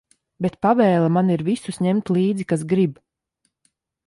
[0.45, 2.99] Bet pavēle man ir visus ņemt līdzi, kas grib.